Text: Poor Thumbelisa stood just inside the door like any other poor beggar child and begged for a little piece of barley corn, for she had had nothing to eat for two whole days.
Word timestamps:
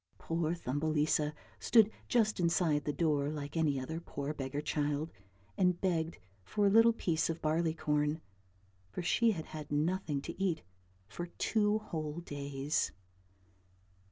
Poor 0.17 0.55
Thumbelisa 0.55 1.31
stood 1.59 1.91
just 2.07 2.39
inside 2.39 2.85
the 2.85 2.91
door 2.91 3.29
like 3.29 3.55
any 3.55 3.79
other 3.79 3.99
poor 3.99 4.33
beggar 4.33 4.59
child 4.59 5.11
and 5.59 5.79
begged 5.79 6.17
for 6.43 6.65
a 6.65 6.71
little 6.71 6.91
piece 6.91 7.29
of 7.29 7.39
barley 7.39 7.75
corn, 7.75 8.19
for 8.89 9.03
she 9.03 9.33
had 9.33 9.45
had 9.45 9.71
nothing 9.71 10.19
to 10.23 10.41
eat 10.41 10.63
for 11.07 11.27
two 11.27 11.77
whole 11.77 12.19
days. 12.21 12.91